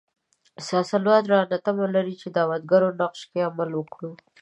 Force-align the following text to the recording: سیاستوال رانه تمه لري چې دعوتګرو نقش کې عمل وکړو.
سیاستوال 0.67 1.23
رانه 1.31 1.57
تمه 1.65 1.85
لري 1.95 2.15
چې 2.21 2.27
دعوتګرو 2.35 2.89
نقش 2.99 3.21
کې 3.29 3.45
عمل 3.47 3.69
وکړو. 3.75 4.11